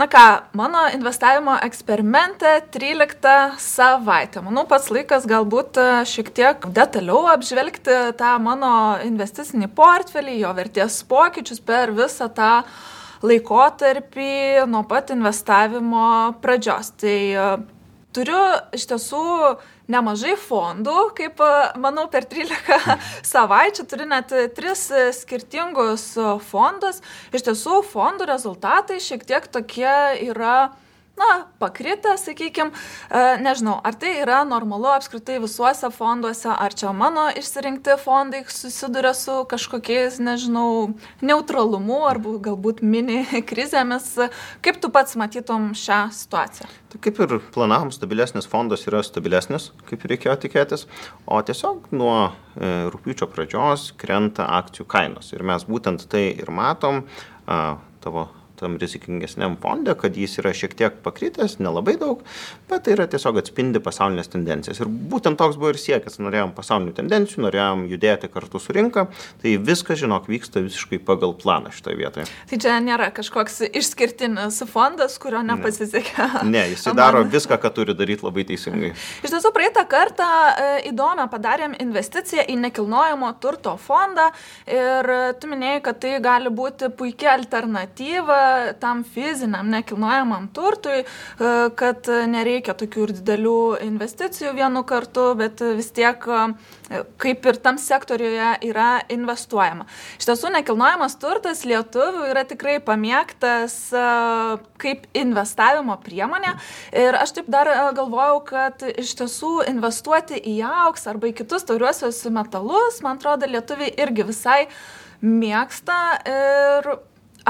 Na 0.00 0.06
ką, 0.08 0.38
mano 0.52 0.78
investavimo 0.94 1.58
eksperimente 1.60 2.62
13 2.70 3.52
savaitę. 3.58 4.40
Manau, 4.40 4.62
pats 4.64 4.86
laikas 4.88 5.26
galbūt 5.28 5.76
e, 5.76 5.88
šiek 6.08 6.30
tiek 6.38 6.62
detaliau 6.78 7.26
apžvelgti 7.28 7.98
tą 8.16 8.30
mano 8.40 8.70
investicinį 9.04 9.68
portfelį, 9.76 10.38
jo 10.40 10.54
vertės 10.56 10.96
pokyčius 11.10 11.60
per 11.60 11.92
visą 11.98 12.30
tą 12.32 12.62
laikotarpį 13.28 14.64
nuo 14.72 14.86
pat 14.88 15.12
investavimo 15.12 16.06
pradžios. 16.40 16.94
Tai 17.04 17.18
e, 17.44 17.44
turiu 18.16 18.40
iš 18.76 18.86
tiesų 18.90 19.22
nemažai 19.90 20.36
fondų, 20.38 20.96
kaip 21.18 21.40
e, 21.44 21.50
manau, 21.82 22.06
per 22.12 22.26
13 22.30 22.98
savaičių 23.32 23.86
turiu 23.90 24.06
net 24.10 24.34
tris 24.56 24.86
skirtingus 25.22 26.12
fondus. 26.50 27.00
Iš 27.34 27.48
tiesų, 27.50 27.80
fondų 27.90 28.30
rezultatai 28.30 29.00
šiek 29.02 29.26
tiek 29.28 29.50
tokie 29.50 29.96
yra 30.30 30.70
na, 31.20 31.46
pakritę, 31.60 32.14
sakykime, 32.18 32.72
nežinau, 33.44 33.76
ar 33.84 33.96
tai 34.00 34.14
yra 34.22 34.40
normalu 34.48 34.88
apskritai 34.94 35.38
visuose 35.42 35.90
fonduose, 35.92 36.48
ar 36.50 36.74
čia 36.76 36.94
mano 36.96 37.26
išsirinkti 37.36 37.96
fondai 38.00 38.42
susiduria 38.48 39.12
su 39.16 39.40
kažkokiais, 39.50 40.20
nežinau, 40.24 40.94
neutralumu, 41.24 42.00
ar 42.08 42.20
galbūt 42.20 42.80
mini 42.82 43.22
krizėmis. 43.50 44.12
Kaip 44.64 44.80
tu 44.80 44.92
pats 44.94 45.18
matytum 45.20 45.70
šią 45.76 46.00
situaciją? 46.16 46.70
Tai 46.90 47.02
kaip 47.04 47.20
ir 47.22 47.36
planavom, 47.54 47.92
stabilesnis 47.94 48.48
fondas 48.50 48.86
yra 48.88 49.04
stabilesnis, 49.06 49.70
kaip 49.90 50.08
reikėjo 50.10 50.38
tikėtis, 50.46 50.88
o 51.28 51.38
tiesiog 51.44 51.92
nuo 51.94 52.16
e, 52.24 52.88
rūpiučio 52.90 53.28
pradžios 53.30 53.90
krenta 54.00 54.48
akcijų 54.58 54.88
kainos. 54.90 55.30
Ir 55.36 55.46
mes 55.46 55.68
būtent 55.68 56.08
tai 56.10 56.30
ir 56.32 56.50
matom 56.54 57.04
tavo 58.00 58.28
tam 58.60 58.76
rizikingesniam 58.80 59.56
fonde, 59.60 59.94
kad 59.98 60.16
jis 60.16 60.38
yra 60.42 60.52
šiek 60.56 60.76
tiek 60.78 61.00
pakritęs, 61.04 61.58
nelabai 61.62 61.96
daug, 62.00 62.22
bet 62.70 62.84
tai 62.86 62.94
yra 62.96 63.06
tiesiog 63.10 63.40
atspindi 63.40 63.82
pasaulinės 63.82 64.30
tendencijas. 64.32 64.82
Ir 64.82 64.90
būtent 64.90 65.40
toks 65.40 65.58
buvo 65.60 65.72
ir 65.74 65.80
siekis, 65.80 66.20
norėjom 66.22 66.52
pasaulinių 66.56 66.94
tendencijų, 66.98 67.44
norėjom 67.46 67.86
judėti 67.90 68.30
kartu 68.32 68.60
su 68.62 68.76
rinka, 68.76 69.06
tai 69.42 69.56
viskas, 69.60 70.00
žinok, 70.02 70.28
vyksta 70.30 70.62
visiškai 70.64 71.00
pagal 71.06 71.34
planą 71.40 71.72
šitoje 71.74 71.98
vietoje. 71.98 72.28
Tai 72.50 72.60
čia 72.62 72.76
nėra 72.84 73.10
kažkoks 73.16 73.62
išskirtinis 73.68 74.60
fondas, 74.70 75.16
kurio 75.22 75.42
nepasisekė. 75.46 76.28
Ne, 76.44 76.50
ne 76.52 76.64
jis 76.74 76.86
daro 76.96 77.24
viską, 77.24 77.58
ką 77.60 77.72
turi 77.74 77.96
daryti 77.96 78.26
labai 78.26 78.44
teisingai. 78.48 78.92
Iš 79.24 79.34
tiesų, 79.34 79.52
praeitą 79.56 79.84
kartą 79.90 80.28
e, 80.28 80.68
įdomią 80.90 81.26
padarėm 81.32 81.76
investiciją 81.80 82.46
į 82.50 82.58
nekilnojamo 82.66 83.30
turto 83.42 83.76
fondą 83.80 84.28
ir 84.68 85.10
tu 85.40 85.50
minėjai, 85.50 85.82
kad 85.84 86.00
tai 86.02 86.16
gali 86.22 86.52
būti 86.52 86.90
puikia 86.96 87.34
alternatyva 87.36 88.40
tam 88.80 89.02
fiziniam 89.04 89.68
nekilnojamam 89.70 90.48
turtui, 90.54 91.02
e, 91.02 91.52
kad 91.76 92.08
nereikia 92.30 92.74
tokių 92.78 93.06
ir 93.06 93.14
didelių 93.20 93.60
investicijų 93.86 94.54
vienu 94.58 94.82
kartu, 94.88 95.30
bet 95.38 95.62
vis 95.78 95.90
tiek 95.96 96.24
e, 96.26 97.02
kaip 97.20 97.46
ir 97.50 97.60
tam 97.62 97.78
sektoriuje 97.80 98.52
yra 98.70 98.90
investuojama. 99.12 99.86
Iš 100.20 100.30
tiesų, 100.30 100.52
nekilnojamas 100.58 101.16
turtas 101.22 101.64
lietuvių 101.68 102.30
yra 102.30 102.44
tikrai 102.48 102.78
pamėgtas 102.84 103.76
e, 103.94 104.06
kaip 104.80 105.06
investavimo 105.16 105.98
priemonė 106.04 106.54
ir 106.96 107.18
aš 107.18 107.36
taip 107.38 107.50
dar 107.52 107.68
galvojau, 107.96 108.40
kad 108.46 108.86
iš 108.90 109.14
tiesų 109.20 109.54
investuoti 109.70 110.40
į 110.40 110.60
auksą 110.66 111.14
arba 111.14 111.30
į 111.30 111.36
kitus 111.42 111.66
tauriuosius 111.68 112.24
metalus, 112.32 113.00
man 113.04 113.20
atrodo, 113.20 113.48
lietuviai 113.50 113.92
irgi 114.00 114.26
visai 114.30 114.60
mėgsta 115.20 116.00
ir 116.24 116.88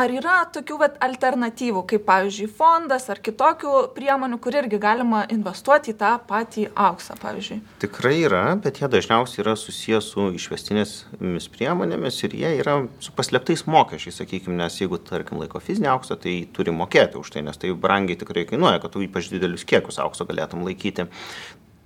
Ar 0.01 0.09
yra 0.15 0.47
tokių 0.49 0.77
vat, 0.81 0.95
alternatyvų, 1.05 1.83
kaip 1.91 2.07
pavyzdžiui 2.07 2.47
fondas 2.57 3.11
ar 3.13 3.19
kitokių 3.21 3.73
priemonių, 3.93 4.39
kur 4.41 4.55
irgi 4.57 4.79
galima 4.81 5.27
investuoti 5.35 5.93
į 5.93 5.97
tą 6.01 6.13
patį 6.29 6.65
auksą, 6.87 7.19
pavyzdžiui? 7.21 7.59
Tikrai 7.83 8.15
yra, 8.23 8.45
bet 8.63 8.81
jie 8.81 8.89
dažniausiai 8.89 9.43
yra 9.45 9.57
susijęs 9.61 10.09
su 10.15 10.31
išvestinėmis 10.39 11.51
priemonėmis 11.53 12.23
ir 12.25 12.39
jie 12.39 12.55
yra 12.63 12.79
su 13.03 13.13
paslėptais 13.19 13.67
mokesčiais, 13.69 14.23
sakykime, 14.23 14.57
nes 14.63 14.81
jeigu, 14.81 15.03
tarkim, 15.05 15.43
laiko 15.43 15.61
fizinį 15.61 15.93
auksą, 15.93 16.17
tai 16.23 16.39
turi 16.57 16.73
mokėti 16.73 17.21
už 17.21 17.35
tai, 17.35 17.45
nes 17.45 17.61
tai 17.61 17.75
brangiai 17.77 18.17
tikrai 18.23 18.47
kainuoja, 18.49 18.81
kad 18.81 18.97
tu 18.97 19.05
ypač 19.05 19.29
didelius 19.35 19.69
kiekius 19.69 20.01
aukso 20.01 20.25
galėtum 20.31 20.65
laikyti. 20.65 21.11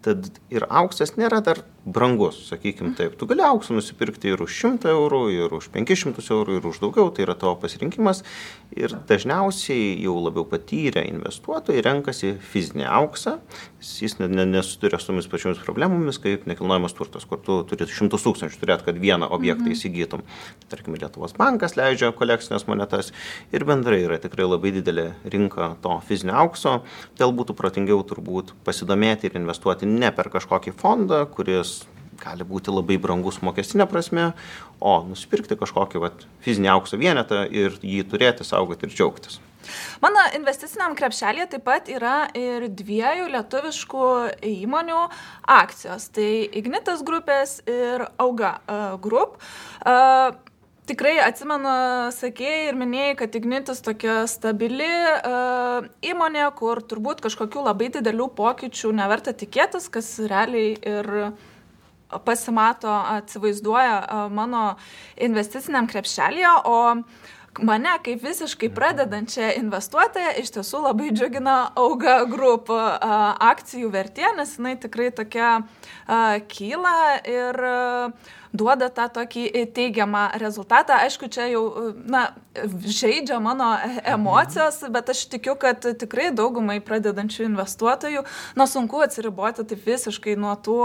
Tad 0.06 0.28
ir 0.54 0.68
auksas 0.68 1.16
nėra 1.18 1.42
dar 1.42 1.64
brangus, 1.84 2.38
sakykim 2.48 2.94
taip. 2.96 3.18
Tu 3.20 3.26
gali 3.28 3.44
auksą 3.44 3.76
nusipirkti 3.76 4.32
ir 4.32 4.40
už 4.40 4.56
100 4.56 4.88
eurų, 4.88 5.20
ir 5.34 5.52
už 5.52 5.68
500 5.74 6.24
eurų, 6.32 6.58
ir 6.58 6.68
už 6.70 6.80
daugiau, 6.80 7.10
tai 7.12 7.26
yra 7.26 7.36
tavo 7.36 7.54
pasirinkimas. 7.60 8.22
Ir 8.74 8.94
dažniausiai 9.08 9.92
jau 10.02 10.16
labiau 10.18 10.46
patyrę 10.48 11.04
investuotojai 11.10 11.84
renkasi 11.84 12.32
fizinį 12.52 12.86
auksą, 12.88 13.36
jis 13.84 14.16
nesusiduria 14.18 14.98
su 14.98 15.10
tomis 15.10 15.28
pačiomis 15.30 15.60
problemomis 15.62 16.18
kaip 16.22 16.48
nekilnojamas 16.48 16.96
turtas, 16.96 17.26
kur 17.28 17.42
tu 17.44 17.60
turi 17.68 17.86
šimtus 17.90 18.24
tūkstančių 18.24 18.62
turėti, 18.62 18.88
kad 18.88 18.98
vieną 19.00 19.28
objektą 19.28 19.68
mhm. 19.68 19.76
įsigytum. 19.76 20.24
Tarkim, 20.72 20.96
Lietuvos 20.96 21.36
bankas 21.36 21.76
leidžia 21.76 22.10
kolekcinės 22.16 22.64
monetas 22.70 23.12
ir 23.52 23.66
bendrai 23.68 24.00
yra 24.06 24.18
tikrai 24.22 24.48
labai 24.48 24.72
didelė 24.78 25.10
rinka 25.28 25.74
to 25.84 25.98
fizinio 26.08 26.38
aukso, 26.40 26.78
dėl 27.20 27.34
būtų 27.36 27.56
protingiau 27.58 28.00
turbūt 28.08 28.54
pasidomėti 28.64 29.28
ir 29.28 29.38
investuoti 29.38 29.88
ne 29.90 30.10
per 30.14 30.32
kažkokį 30.32 30.74
fondą, 30.80 31.24
kuris 31.34 31.73
gali 32.20 32.46
būti 32.46 32.74
labai 32.74 32.98
brangus 33.00 33.40
mokestinė 33.44 33.86
prasme, 33.90 34.30
o 34.80 34.98
nusipirkti 35.08 35.58
kažkokį 35.60 36.04
vat, 36.04 36.28
fizinį 36.44 36.70
aukso 36.74 37.00
vienetą 37.00 37.44
ir 37.50 37.76
jį 37.82 38.04
turėti, 38.10 38.46
saugoti 38.46 38.88
ir 38.88 38.94
džiaugtis. 38.94 39.40
Mano 40.04 40.20
investiciniam 40.36 40.92
krepšelėje 40.98 41.46
taip 41.54 41.64
pat 41.64 41.88
yra 41.88 42.26
ir 42.36 42.68
dviejų 42.68 43.30
lietuviškų 43.32 44.08
įmonių 44.50 45.04
akcijos. 45.56 46.10
Tai 46.14 46.30
Ignitas 46.60 47.04
grupės 47.06 47.60
ir 47.64 48.04
Auga 48.20 48.58
uh, 48.66 48.82
Group. 49.00 49.38
Uh, 49.80 50.34
Tikrai 50.84 51.14
atsimenu, 51.24 51.70
sakėjai 52.12 52.66
ir 52.68 52.76
minėjai, 52.76 53.12
kad 53.16 53.36
Ignitis 53.38 53.78
tokia 53.80 54.26
stabili 54.28 54.84
uh, 54.84 55.86
įmonė, 56.04 56.42
kur 56.58 56.82
turbūt 56.84 57.22
kažkokių 57.24 57.62
labai 57.70 57.88
didelių 57.94 58.26
pokyčių 58.36 58.92
neverta 58.92 59.32
tikėtis, 59.32 59.88
kas 59.88 60.10
realiai 60.20 60.74
ir 60.76 61.08
pasimato, 62.24 62.90
atsivaizduoja 62.90 63.96
uh, 64.00 64.26
mano 64.32 64.64
investiciniam 65.16 65.88
krepšelėje, 65.90 66.52
o 66.64 66.78
mane 67.62 67.96
kaip 68.04 68.22
visiškai 68.24 68.70
pradedančią 68.74 69.50
investuotoją 69.60 70.34
iš 70.40 70.52
tiesų 70.56 70.84
labai 70.88 71.10
džiugina 71.14 71.56
auga 71.78 72.22
grup 72.30 72.70
akcijų 72.70 73.90
vertė, 73.94 74.30
nes 74.38 74.56
jinai 74.58 74.74
tikrai 74.80 75.10
tokia 75.14 75.50
kyla 76.50 76.96
ir 77.28 77.60
duoda 78.54 78.88
tą 78.94 79.08
tokį 79.10 79.44
teigiamą 79.74 80.28
rezultatą. 80.38 81.00
Aišku, 81.02 81.28
čia 81.32 81.48
jau, 81.50 81.64
na, 82.06 82.28
žaidžia 82.86 83.40
mano 83.42 83.72
e, 83.74 83.96
emocijos, 84.14 84.78
bet 84.94 85.10
aš 85.10 85.24
tikiu, 85.32 85.56
kad 85.58 85.82
tikrai 85.82 86.28
daugumai 86.34 86.78
pradedančių 86.84 87.48
investuotojų, 87.48 88.22
na, 88.58 88.68
sunku 88.70 89.02
atsiriboti 89.02 89.66
taip 89.66 89.82
visiškai 89.88 90.36
nuo 90.38 90.54
tų 90.54 90.78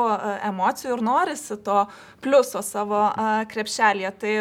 emocijų 0.50 0.98
ir 0.98 1.06
norisi 1.06 1.60
to 1.62 1.84
pliuso 2.26 2.64
savo 2.66 3.06
krepšelėje. 3.54 4.16
Tai 4.20 4.34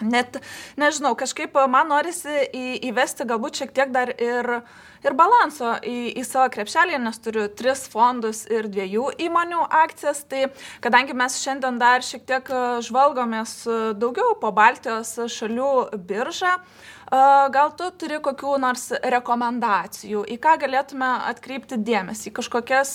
net, 0.00 0.40
nežinau, 0.76 1.14
kažkaip 1.18 1.56
man 1.72 1.88
norisi 1.92 2.42
į, 2.52 2.66
įvesti 2.90 3.28
galbūt 3.28 3.62
šiek 3.62 3.72
tiek 3.76 3.94
dar 3.94 4.12
ir 4.12 4.60
ir 5.06 5.14
balanso 5.16 5.74
į, 5.86 6.18
į 6.18 6.24
savo 6.26 6.48
krepšelį, 6.54 6.98
nes 7.04 7.20
turiu 7.22 7.46
tris 7.52 7.84
fondus 7.90 8.44
ir 8.50 8.68
dviejų 8.72 9.10
įmonių 9.26 9.62
akcijas. 9.84 10.24
Tai 10.30 10.48
kadangi 10.84 11.16
mes 11.16 11.38
šiandien 11.42 11.80
dar 11.82 12.04
šiek 12.06 12.26
tiek 12.28 12.50
e, 12.50 12.62
žvalgomės 12.86 13.56
e, 13.66 13.78
daugiau 13.98 14.36
po 14.40 14.52
Baltijos 14.56 15.14
šalių 15.32 15.72
biržą, 16.08 16.56
Gal 17.06 17.70
tu 17.78 17.86
turi 17.94 18.16
kokių 18.18 18.56
nors 18.58 18.88
rekomendacijų, 18.98 20.24
į 20.26 20.36
ką 20.42 20.56
galėtume 20.58 21.06
atkreipti 21.30 21.78
dėmesį, 21.78 22.32
kažkokias 22.34 22.90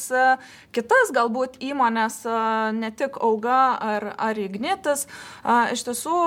kitas 0.75 1.13
galbūt 1.15 1.55
įmonės, 1.63 2.17
ne 2.75 2.89
tik 2.91 3.15
auga 3.23 3.77
ar, 3.79 4.07
ar 4.19 4.41
ignitis. 4.41 5.05
Iš 5.71 5.83
tiesų, 5.87 6.17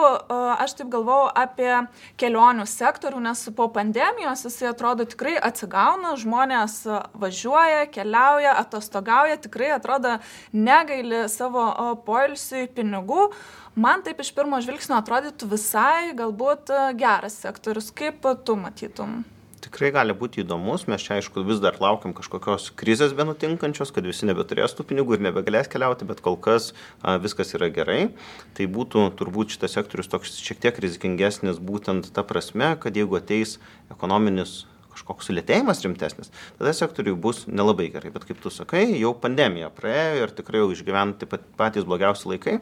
aš 0.64 0.78
taip 0.78 0.88
galvau 0.94 1.26
apie 1.28 1.82
kelionių 2.20 2.64
sektorių, 2.64 3.20
nes 3.26 3.44
po 3.52 3.68
pandemijos 3.68 4.46
jisai 4.48 4.70
atrodo 4.72 5.04
tikrai 5.04 5.36
atsigauna, 5.36 6.14
žmonės 6.16 6.78
važiuoja, 7.12 7.84
keliauja, 7.92 8.56
atostogauja, 8.64 9.36
tikrai 9.44 9.74
atrodo 9.76 10.16
negaili 10.56 11.26
savo 11.28 11.68
poilsiui 12.08 12.64
pinigų 12.72 13.28
man 13.76 14.02
taip 14.06 14.20
iš 14.22 14.32
pirmo 14.34 14.60
žvilgsnio 14.62 14.96
atrodytų 15.00 15.48
visai 15.50 16.14
galbūt 16.16 16.72
e, 16.72 16.82
geras 16.98 17.38
sektorius. 17.42 17.90
Kaip 17.94 18.26
tu 18.46 18.56
matytum? 18.58 19.22
Tikrai 19.64 19.88
gali 19.94 20.12
būti 20.12 20.42
įdomus, 20.42 20.84
mes 20.92 21.00
čia 21.00 21.16
aišku 21.16 21.40
vis 21.48 21.62
dar 21.62 21.78
laukiam 21.80 22.12
kažkokios 22.12 22.68
krizės 22.76 23.14
benutinkančios, 23.16 23.94
kad 23.96 24.04
visi 24.04 24.28
nebeturės 24.28 24.76
tų 24.76 24.84
pinigų 24.90 25.16
ir 25.16 25.24
nebegalės 25.24 25.70
keliauti, 25.72 26.04
bet 26.04 26.20
kol 26.24 26.36
kas 26.36 26.74
a, 27.00 27.16
viskas 27.22 27.54
yra 27.56 27.70
gerai. 27.72 28.10
Tai 28.58 28.68
būtų 28.76 29.06
turbūt 29.18 29.56
šitas 29.56 29.78
sektorius 29.78 30.12
toks 30.12 30.36
šiek 30.44 30.60
tiek 30.66 30.84
rizikingesnis 30.84 31.62
būtent 31.62 32.12
ta 32.12 32.26
prasme, 32.28 32.74
kad 32.80 33.00
jeigu 33.00 33.16
ateis 33.22 33.56
ekonominis 33.88 34.64
kažkoks 34.94 35.28
sulėtėjimas 35.28 35.82
rimtesnis, 35.84 36.32
tada 36.58 36.72
sektoriui 36.76 37.16
bus 37.18 37.44
nelabai 37.50 37.88
gerai. 37.94 38.12
Bet 38.14 38.26
kaip 38.28 38.40
tu 38.42 38.52
sakai, 38.54 38.86
jau 39.00 39.12
pandemija 39.18 39.70
praėjo 39.74 40.28
ir 40.28 40.34
tikrai 40.38 40.62
jau 40.62 40.70
išgyventi 40.74 41.28
patys 41.58 41.86
blogiausi 41.88 42.30
laikai. 42.32 42.56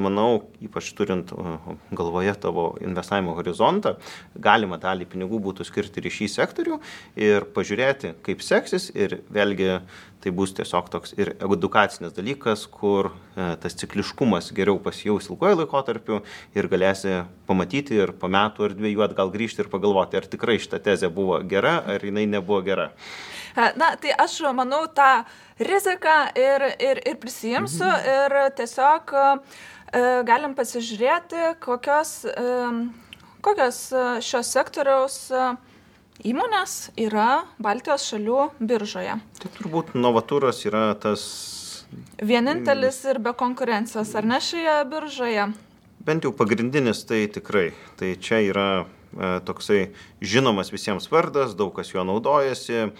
Manau, 0.00 0.44
ypač 0.64 0.92
turint 0.96 1.32
galvoje 1.96 2.34
tavo 2.40 2.70
investavimo 2.84 3.34
horizontą, 3.38 3.96
galima 4.36 4.80
dalį 4.80 5.08
pinigų 5.10 5.40
būtų 5.48 5.66
skirti 5.68 6.00
ir 6.02 6.10
į 6.10 6.14
šį 6.20 6.30
sektorių 6.36 6.80
ir 7.20 7.48
pažiūrėti, 7.56 8.14
kaip 8.26 8.44
seksis 8.44 8.90
ir 8.94 9.20
vėlgi 9.32 9.80
tai 10.20 10.32
bus 10.36 10.52
tiesiog 10.56 10.88
toks 10.92 11.14
ir 11.16 11.32
edukacinis 11.40 12.12
dalykas, 12.16 12.66
kur 12.68 13.10
e, 13.10 13.54
tas 13.62 13.76
cikliškumas 13.80 14.50
geriau 14.56 14.76
pasijaus 14.82 15.30
ilgojo 15.30 15.62
laikotarpiu 15.62 16.20
ir 16.56 16.68
galėsi 16.72 17.22
pamatyti 17.48 17.96
ir 18.02 18.12
po 18.20 18.28
metų 18.32 18.68
ar 18.68 18.76
dviejų 18.76 19.04
atgal 19.06 19.32
grįžti 19.32 19.64
ir 19.64 19.70
pagalvoti, 19.72 20.20
ar 20.20 20.28
tikrai 20.28 20.58
šita 20.60 20.82
tezė 20.84 21.08
buvo 21.14 21.40
gera, 21.48 21.78
ar 21.94 22.04
jinai 22.04 22.26
nebuvo 22.28 22.60
gera. 22.66 22.90
E, 23.56 23.70
na, 23.80 23.94
tai 24.00 24.12
aš 24.26 24.42
manau 24.56 24.84
tą 24.92 25.24
riziką 25.60 26.18
ir, 26.36 26.66
ir, 26.76 27.02
ir 27.08 27.16
prisijimsiu 27.22 27.88
mhm. 27.88 28.12
ir 28.16 28.36
tiesiog 28.60 29.16
e, 29.16 29.24
galim 30.28 30.56
pasižiūrėti, 30.58 31.56
kokios, 31.64 32.14
e, 32.28 32.60
kokios 33.40 33.82
šios 34.26 34.52
sektoriaus 34.52 35.18
e, 35.32 35.48
įmonės 36.26 36.90
yra 37.00 37.44
Baltijos 37.62 38.04
šalių 38.10 38.50
biržoje. 38.60 39.16
Tai 39.40 39.50
turbūt 39.56 39.94
Novatūras 39.98 40.62
yra 40.68 40.90
tas. 41.00 41.22
Vienintelis 42.22 43.00
ir 43.10 43.18
be 43.22 43.32
konkurencijos, 43.34 44.12
ar 44.18 44.28
ne 44.28 44.38
šioje 44.44 44.76
biržoje? 44.90 45.46
Bent 46.06 46.24
jau 46.24 46.32
pagrindinis 46.36 47.02
tai 47.08 47.24
tikrai. 47.32 47.70
Tai 47.98 48.12
čia 48.22 48.38
yra 48.46 48.66
e, 48.80 48.84
toksai 49.46 49.80
žinomas 50.22 50.70
visiems 50.72 51.10
vardas, 51.10 51.56
daug 51.58 51.72
kas 51.76 51.90
juo 51.92 52.04
naudojasi, 52.06 52.92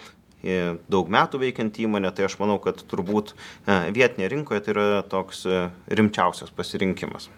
e, 0.43 0.57
daug 0.91 1.09
metų 1.13 1.41
veikiant 1.45 1.79
įmonė, 1.85 2.11
tai 2.17 2.27
aš 2.27 2.35
manau, 2.41 2.59
kad 2.61 2.83
turbūt 2.91 3.31
e, 3.33 3.77
vietinėje 3.95 4.33
rinkoje 4.35 4.65
tai 4.65 4.75
yra 4.75 4.87
toks 5.07 5.45
e, 5.47 5.63
rimčiausias 5.87 6.51
pasirinkimas. 6.53 7.29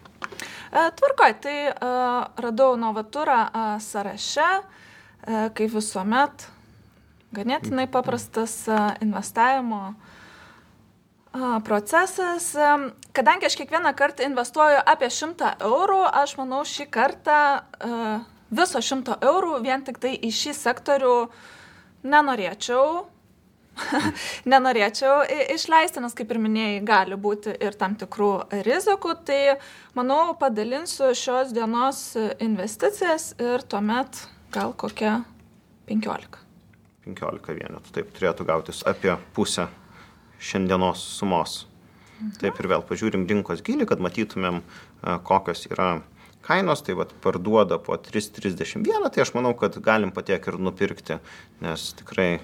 Tvarkoj, 0.74 1.34
tai 1.44 1.58
radau 2.42 2.74
Novatūrą 2.82 3.44
sąraše. 3.78 4.48
E, 5.24 5.46
kaip 5.56 5.72
visuomet, 5.72 6.50
ganėtinai 7.36 7.86
paprastas 7.92 8.58
e, 8.68 8.80
investavimo 9.06 9.94
e, 9.94 9.96
procesas. 11.64 12.50
Kadangi 13.16 13.48
aš 13.48 13.56
kiekvieną 13.62 13.94
kartą 13.96 14.28
investuoju 14.28 14.82
apie 14.84 15.08
100 15.08 15.54
eurų, 15.70 16.02
aš 16.24 16.36
manau 16.42 16.64
šį 16.68 16.90
kartą 16.92 17.40
viso 18.54 18.84
100 18.84 19.22
eurų 19.24 19.62
vien 19.64 19.86
tik 19.88 20.02
tai 20.04 20.14
į 20.18 20.34
šį 20.34 20.58
sektorių 20.60 21.16
nenorėčiau. 22.04 23.08
nenorėčiau 24.54 25.24
išleisti, 25.56 26.04
nes 26.04 26.14
kaip 26.14 26.30
ir 26.30 26.38
minėjai, 26.44 26.84
gali 26.86 27.16
būti 27.18 27.56
ir 27.58 27.74
tam 27.80 27.96
tikrų 27.98 28.62
rizikų, 28.68 29.16
tai 29.26 29.40
manau 29.98 30.36
padalinsiu 30.38 31.10
šios 31.18 31.56
dienos 31.56 32.04
investicijas 32.38 33.32
ir 33.42 33.66
tuomet 33.66 34.28
gal 34.54 34.74
kokia 34.78 35.20
15. 35.90 36.40
15 37.04 37.58
vienetų, 37.60 37.94
taip 37.96 38.14
turėtų 38.16 38.48
gautis 38.48 38.82
apie 38.88 39.16
pusę 39.36 39.68
šiandienos 40.44 41.04
sumos. 41.18 41.64
Mhm. 42.20 42.34
Taip 42.40 42.60
ir 42.62 42.70
vėl 42.72 42.84
pažiūrim 42.88 43.28
rinkos 43.28 43.64
gilį, 43.66 43.88
kad 43.90 44.04
matytumėm, 44.04 44.62
kokios 45.28 45.66
yra 45.72 45.90
kainos, 46.44 46.84
tai 46.84 46.96
vad 47.00 47.14
parduoda 47.24 47.80
po 47.80 47.96
3,31, 48.00 49.10
tai 49.12 49.24
aš 49.24 49.34
manau, 49.36 49.54
kad 49.60 49.76
galim 49.84 50.12
patiek 50.16 50.44
ir 50.48 50.60
nupirkti, 50.60 51.20
nes 51.64 51.88
tikrai 52.00 52.38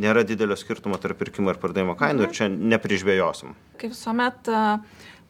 nėra 0.00 0.24
didelio 0.24 0.56
skirtumo 0.58 0.98
tarp 1.00 1.20
pirkimo 1.20 1.52
ir 1.52 1.60
pardavimo 1.60 1.96
kainų 1.98 2.26
ir 2.26 2.30
mhm. 2.30 2.36
čia 2.36 2.48
neprižvėjosim. 2.74 3.54
Kaip 3.80 3.94
visuomet 3.94 4.52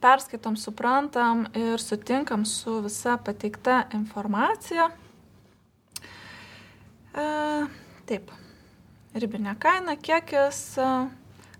perskaitom, 0.00 0.56
suprantam 0.56 1.46
ir 1.58 1.82
sutinkam 1.82 2.46
su 2.48 2.80
visa 2.84 3.18
pateikta 3.20 3.84
informacija. 3.96 4.90
Taip, 7.12 8.30
ribinė 9.18 9.56
kaina, 9.62 9.96
kiekis, 9.98 10.62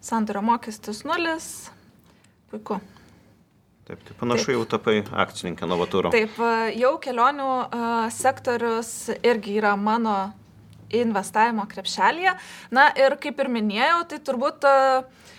sandorio 0.03 0.43
mokestis 0.47 1.03
nulis, 1.07 1.71
puiku. 2.51 2.81
Taip, 3.91 4.03
tai 4.07 4.15
panašu 4.21 4.47
Taip. 4.47 4.55
jau 4.55 4.67
tapai 4.77 4.97
akcininkė 5.25 5.67
Novatūro. 5.67 6.13
Taip, 6.15 6.37
jau 6.79 6.93
kelionių 7.03 7.49
sektorius 8.15 8.93
irgi 9.19 9.57
yra 9.59 9.75
mano 9.75 10.19
investavimo 10.95 11.67
krepšelėje. 11.71 12.37
Na 12.75 12.89
ir 12.99 13.17
kaip 13.23 13.43
ir 13.43 13.51
minėjau, 13.51 14.05
tai 14.11 14.19
turbūt 14.27 14.67
uh, 14.67 15.31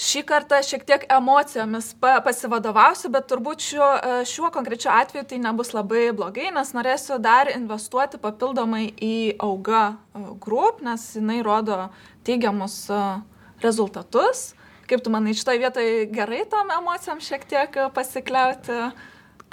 Šį 0.00 0.22
kartą 0.24 0.56
šiek 0.64 0.86
tiek 0.88 1.02
emocijomis 1.12 1.90
pasivadovausiu, 2.00 3.10
bet 3.12 3.26
turbūt 3.28 3.60
šiuo, 3.60 3.88
e, 4.00 4.12
šiuo 4.24 4.48
konkrečiu 4.54 4.88
atveju 4.94 5.26
tai 5.28 5.38
nebus 5.42 5.74
labai 5.76 6.06
blogai, 6.16 6.46
nes 6.56 6.70
norėsiu 6.72 7.18
dar 7.20 7.50
investuoti 7.52 8.16
papildomai 8.22 8.86
į 8.96 9.36
auga 9.44 9.82
e, 9.90 10.22
grup, 10.40 10.80
nes 10.86 11.04
jinai 11.18 11.42
rodo 11.44 11.90
teigiamus 12.24 12.78
e, 12.88 13.02
rezultatus. 13.60 14.54
Kaip 14.88 15.04
tu 15.04 15.12
manai, 15.12 15.36
šitoje 15.36 15.60
vietoje 15.66 16.08
gerai 16.14 16.46
tom 16.48 16.72
emocijom 16.78 17.20
šiek 17.20 17.44
tiek 17.52 17.76
pasikliauti? 17.92 18.80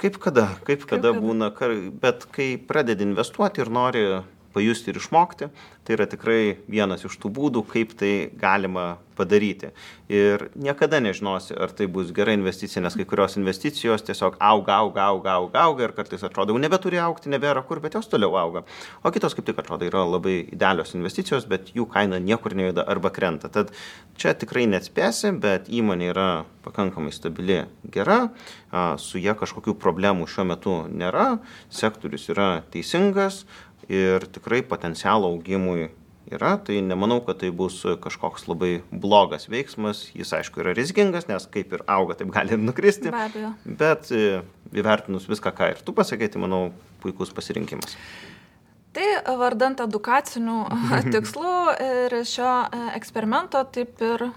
Kaip 0.00 0.16
kada, 0.22 0.48
kaip 0.64 0.88
kada, 0.88 1.12
kaip 1.12 1.12
kada 1.12 1.12
būna, 1.20 1.52
bet 2.00 2.24
kai 2.32 2.54
pradedi 2.56 3.04
investuoti 3.04 3.60
ir 3.60 3.68
nori 3.68 4.08
pajusti 4.56 4.94
ir 4.94 4.98
išmokti, 5.02 5.52
tai 5.88 5.96
yra 5.96 6.04
tikrai 6.04 6.58
vienas 6.68 7.06
iš 7.08 7.14
tų 7.16 7.30
būdų, 7.32 7.62
kaip 7.70 7.94
tai 7.96 8.28
galima 8.36 8.98
padaryti. 9.16 9.70
Ir 10.12 10.44
niekada 10.52 11.00
nežinosi, 11.02 11.56
ar 11.56 11.72
tai 11.74 11.88
bus 11.90 12.12
gera 12.14 12.34
investicija, 12.36 12.82
nes 12.84 12.94
kai 12.96 13.06
kurios 13.08 13.38
investicijos 13.40 14.04
tiesiog 14.06 14.36
auga, 14.36 14.76
auga, 14.84 15.08
auga, 15.08 15.38
auga, 15.40 15.64
auga 15.64 15.86
ir 15.88 15.94
kartais 15.96 16.22
atrodo, 16.28 16.52
jau 16.52 16.60
nebeturi 16.62 17.00
aukti, 17.02 17.32
nebėra 17.32 17.64
kur, 17.66 17.80
bet 17.84 17.96
jos 17.96 18.10
toliau 18.12 18.36
auga. 18.38 18.62
O 19.02 19.12
kitos 19.14 19.34
kaip 19.36 19.48
tik 19.48 19.58
atrodo 19.64 19.88
yra 19.88 20.04
labai 20.04 20.36
idealios 20.44 20.92
investicijos, 20.94 21.48
bet 21.50 21.72
jų 21.76 21.88
kaina 21.90 22.20
niekur 22.22 22.56
nejuda 22.58 22.84
arba 22.88 23.10
krenta. 23.14 23.50
Tad 23.52 23.72
čia 24.20 24.36
tikrai 24.38 24.68
neatspėsi, 24.70 25.32
bet 25.40 25.72
įmonė 25.72 26.12
yra 26.12 26.28
pakankamai 26.68 27.14
stabili, 27.16 27.62
gera, 27.88 28.26
su 29.00 29.20
jie 29.20 29.32
kažkokių 29.38 29.74
problemų 29.80 30.28
šiuo 30.28 30.44
metu 30.52 30.74
nėra, 30.92 31.38
sektorius 31.72 32.28
yra 32.34 32.50
teisingas, 32.72 33.46
ir 33.88 34.26
tikrai 34.34 34.62
potencialo 34.66 35.30
augimui 35.30 35.88
yra, 36.32 36.56
tai 36.60 36.80
nemanau, 36.84 37.20
kad 37.24 37.40
tai 37.40 37.50
bus 37.54 37.80
kažkoks 38.02 38.46
labai 38.50 38.78
blogas 38.90 39.48
veiksmas. 39.50 40.06
Jis 40.16 40.32
aišku 40.38 40.62
yra 40.62 40.74
rizikingas, 40.76 41.28
nes 41.30 41.46
kaip 41.52 41.72
ir 41.76 41.84
auga, 41.88 42.18
taip 42.18 42.32
gali 42.34 42.56
ir 42.56 42.62
nukristi. 42.62 43.12
Be 43.12 43.24
abejo. 43.28 43.52
Bet 43.80 44.10
e, 44.12 44.42
įvertinus 44.76 45.28
viską, 45.30 45.54
ką 45.56 45.70
ir 45.72 45.84
tu 45.84 45.94
pasakėti, 45.96 46.36
tai 46.36 46.44
manau, 46.44 46.62
puikus 47.02 47.32
pasirinkimas. 47.34 47.96
Tai 48.96 49.08
vardant 49.38 49.80
edukacinių 49.84 50.58
tikslų 51.14 51.56
ir 51.86 52.18
šio 52.28 52.52
e, 52.66 52.84
eksperimento 52.98 53.62
taip 53.72 54.04
ir 54.04 54.28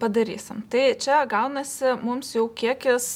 padarysim. 0.00 0.62
Tai 0.70 0.94
čia 1.00 1.24
gaunasi 1.30 1.96
mums 2.02 2.32
jau 2.36 2.46
kiekis, 2.48 3.08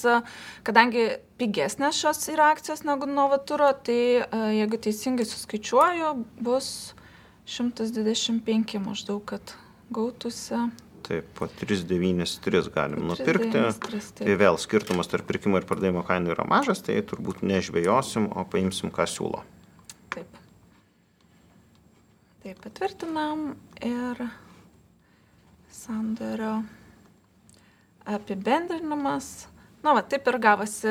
kadangi 0.66 1.06
pigesnės 1.40 2.00
šios 2.02 2.26
yra 2.32 2.50
akcijos 2.54 2.82
negu 2.84 3.08
Novaturo, 3.08 3.70
tai 3.86 4.26
jeigu 4.56 4.80
teisingai 4.82 5.26
suskaičiuoju, 5.28 6.12
bus 6.42 6.70
125 7.50 8.82
maždaug, 8.82 9.22
kad 9.26 9.54
gautųsi. 9.94 10.58
Taip, 11.06 11.30
po 11.34 11.48
393 11.48 12.68
galim 12.74 13.00
3, 13.00 13.06
nupirkti. 13.08 13.54
3, 13.56 13.78
3, 13.86 14.10
tai 14.20 14.36
vėl 14.38 14.58
skirtumas 14.60 15.08
tarp 15.10 15.26
pirkimo 15.30 15.58
ir 15.58 15.66
pardavimo 15.66 16.04
kainų 16.06 16.34
yra 16.34 16.44
mažas, 16.50 16.82
tai 16.86 17.00
turbūt 17.02 17.40
nežvėjosim, 17.46 18.28
o 18.36 18.44
paimsim, 18.46 18.92
ką 18.94 19.08
siūlo. 19.10 19.42
taip. 20.14 20.38
Taip, 22.44 22.60
patvirtinam 22.62 23.54
ir 23.84 24.22
sandorio 25.70 26.62
apibendrinimas. 28.04 29.48
Na, 29.80 29.94
va, 29.96 30.02
taip 30.04 30.26
ir 30.28 30.36
gavosi 30.42 30.90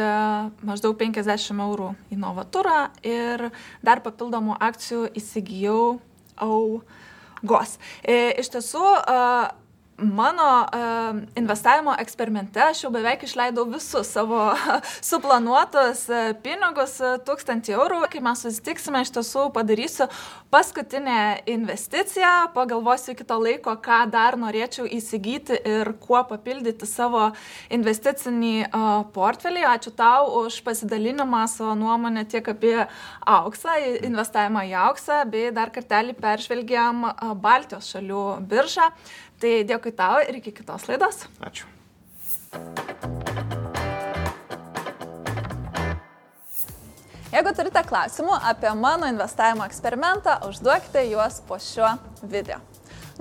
maždaug 0.65 0.95
50 0.97 1.61
eurų 1.61 1.91
į 2.09 2.17
Novatūrą 2.17 2.77
ir 3.05 3.49
dar 3.85 4.01
papildomų 4.01 4.55
akcijų 4.65 5.11
įsigijau 5.19 5.99
augos. 6.41 7.75
E, 8.01 8.31
iš 8.41 8.49
tiesų, 8.55 8.81
mano 10.01 10.65
uh, 10.65 11.21
investavimo 11.35 11.95
eksperimente 11.99 12.61
aš 12.61 12.83
jau 12.83 12.91
beveik 12.91 13.23
išleidau 13.23 13.65
visus 13.69 14.07
savo 14.13 14.49
suplanuotus 15.09 16.05
uh, 16.09 16.31
pinigus, 16.43 16.97
uh, 17.03 17.17
1000 17.25 17.71
eurų. 17.75 18.01
Kai 18.11 18.21
mes 18.23 18.43
susitiksime, 18.45 19.01
iš 19.03 19.11
tiesų 19.17 19.49
padarysiu 19.55 20.07
paskutinę 20.49 21.43
investiciją, 21.49 22.49
pagalvosiu 22.55 23.13
iki 23.13 23.27
to 23.27 23.37
laiko, 23.41 23.75
ką 23.83 24.01
dar 24.11 24.37
norėčiau 24.39 24.87
įsigyti 24.87 25.59
ir 25.67 25.93
kuo 26.01 26.23
papildyti 26.27 26.87
savo 26.89 27.29
investicinį 27.69 28.55
uh, 28.65 28.89
portfelį. 29.13 29.65
Ačiū 29.75 29.93
tau 29.95 30.31
už 30.43 30.61
pasidalinimą 30.65 31.45
savo 31.51 31.75
nuomonę 31.79 32.25
tiek 32.29 32.47
apie 32.53 32.75
auksą, 33.27 33.77
investavimą 34.07 34.65
į 34.71 34.75
auksą, 34.87 35.23
bei 35.29 35.49
dar 35.55 35.73
kartelį 35.73 36.15
peržvelgiam 36.19 37.09
Baltijos 37.41 37.91
šalių 37.93 38.25
biržą. 38.49 38.89
Tai 39.39 39.51
dėkui 39.63 39.93
tau 39.95 40.19
ir 40.25 40.41
iki 40.41 40.51
kitos 40.55 40.87
laidos. 40.89 41.23
Ačiū. 41.39 41.67
Jeigu 47.29 47.51
turite 47.53 47.83
klausimų 47.85 48.35
apie 48.51 48.71
mano 48.75 49.07
investavimo 49.07 49.63
eksperimentą, 49.69 50.39
užduokite 50.49 51.05
juos 51.11 51.39
po 51.47 51.59
šiuo 51.61 51.93
video. 52.25 52.57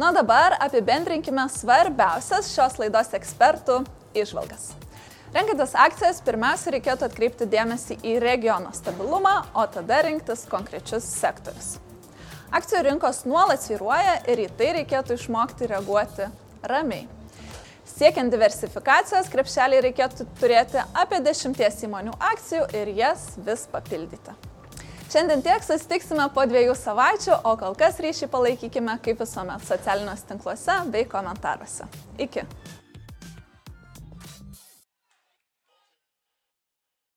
Na, 0.00 0.10
dabar 0.16 0.56
apibendrinkime 0.64 1.44
svarbiausias 1.52 2.50
šios 2.54 2.78
laidos 2.80 3.12
ekspertų 3.18 3.82
išvalgas. 4.16 4.70
Renkantis 5.34 5.74
akcijas, 5.76 6.22
pirmiausia, 6.24 6.72
reikėtų 6.72 7.04
atkreipti 7.04 7.50
dėmesį 7.52 7.98
į 8.00 8.14
regiono 8.24 8.72
stabilumą, 8.72 9.42
o 9.52 9.66
tada 9.68 10.00
rinktis 10.06 10.46
konkrečius 10.48 11.04
sektorius. 11.18 11.76
Akcijų 12.48 12.80
rinkos 12.86 13.26
nuolat 13.28 13.60
sviruoja 13.60 14.14
ir 14.32 14.40
į 14.46 14.50
tai 14.56 14.70
reikėtų 14.78 15.18
išmokti 15.18 15.68
reaguoti 15.68 16.30
ramiai. 16.64 17.04
Siekiant 17.88 18.32
diversifikacijos, 18.32 19.28
krepšelį 19.32 19.82
reikėtų 19.88 20.24
turėti 20.40 20.80
apie 20.96 21.20
10 21.24 21.60
įmonių 21.88 22.14
akcijų 22.30 22.62
ir 22.78 22.92
jas 22.96 23.34
vis 23.44 23.66
papildyti. 23.72 24.36
Šiandien 25.08 25.44
tiek 25.44 25.64
susitiksime 25.64 26.26
po 26.36 26.44
dviejų 26.48 26.74
savaičių, 26.76 27.36
o 27.48 27.54
kol 27.60 27.76
kas 27.80 28.00
ryšį 28.04 28.28
palaikykime 28.32 28.96
kaip 29.04 29.20
visuomet 29.24 29.64
socialiniuose 29.68 30.28
tinkluose 30.28 30.80
bei 30.92 31.08
komentaruose. 31.08 31.88
Iki. 32.20 32.44